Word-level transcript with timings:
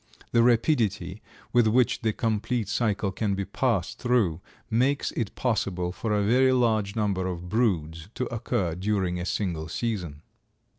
The 0.31 0.41
rapidity 0.41 1.21
with 1.53 1.67
which 1.67 2.01
the 2.01 2.11
complete 2.11 2.67
cycle 2.67 3.13
may 3.21 3.27
be 3.35 3.45
passed 3.45 3.99
through 3.99 4.41
makes 4.67 5.11
it 5.11 5.35
possible 5.35 5.91
for 5.91 6.11
a 6.11 6.23
very 6.23 6.53
large 6.53 6.95
number 6.95 7.27
of 7.27 7.47
broods 7.49 8.09
to 8.15 8.25
occur 8.33 8.73
during 8.73 9.19
a 9.19 9.27
single 9.27 9.67
season. 9.67 10.23